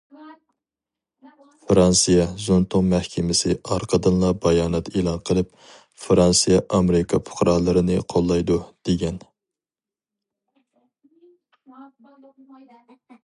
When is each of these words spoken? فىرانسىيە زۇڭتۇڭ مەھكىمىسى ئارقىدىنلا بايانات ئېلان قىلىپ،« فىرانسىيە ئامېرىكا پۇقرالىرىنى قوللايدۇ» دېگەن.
فىرانسىيە 1.65 2.23
زۇڭتۇڭ 2.45 2.87
مەھكىمىسى 2.93 3.57
ئارقىدىنلا 3.75 4.31
بايانات 4.45 4.87
ئېلان 5.01 5.21
قىلىپ،« 5.29 5.51
فىرانسىيە 6.05 6.61
ئامېرىكا 6.77 7.19
پۇقرالىرىنى 7.29 7.99
قوللايدۇ» 8.13 8.57
دېگەن. 8.89 9.19